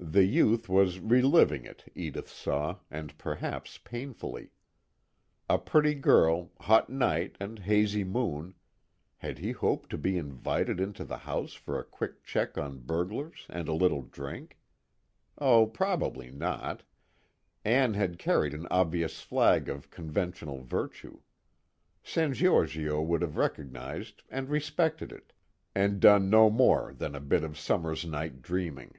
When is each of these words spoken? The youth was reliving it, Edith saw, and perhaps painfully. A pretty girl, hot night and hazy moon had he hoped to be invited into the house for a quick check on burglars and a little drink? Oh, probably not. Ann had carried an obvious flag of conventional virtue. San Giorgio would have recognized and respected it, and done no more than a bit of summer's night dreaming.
The 0.00 0.22
youth 0.26 0.68
was 0.68 1.00
reliving 1.00 1.64
it, 1.64 1.90
Edith 1.92 2.30
saw, 2.30 2.76
and 2.88 3.18
perhaps 3.18 3.78
painfully. 3.78 4.52
A 5.48 5.58
pretty 5.58 5.94
girl, 5.96 6.52
hot 6.60 6.88
night 6.88 7.34
and 7.40 7.58
hazy 7.58 8.04
moon 8.04 8.54
had 9.16 9.38
he 9.40 9.50
hoped 9.50 9.90
to 9.90 9.98
be 9.98 10.16
invited 10.16 10.78
into 10.78 11.04
the 11.04 11.16
house 11.18 11.54
for 11.54 11.76
a 11.80 11.84
quick 11.84 12.22
check 12.22 12.56
on 12.56 12.78
burglars 12.78 13.44
and 13.48 13.66
a 13.66 13.72
little 13.74 14.02
drink? 14.02 14.56
Oh, 15.36 15.66
probably 15.66 16.30
not. 16.30 16.84
Ann 17.64 17.94
had 17.94 18.20
carried 18.20 18.54
an 18.54 18.68
obvious 18.70 19.20
flag 19.20 19.68
of 19.68 19.90
conventional 19.90 20.62
virtue. 20.62 21.22
San 22.04 22.34
Giorgio 22.34 23.02
would 23.02 23.20
have 23.20 23.36
recognized 23.36 24.22
and 24.28 24.48
respected 24.48 25.10
it, 25.10 25.32
and 25.74 25.98
done 25.98 26.30
no 26.30 26.48
more 26.48 26.94
than 26.96 27.16
a 27.16 27.20
bit 27.20 27.42
of 27.42 27.58
summer's 27.58 28.04
night 28.06 28.42
dreaming. 28.42 28.94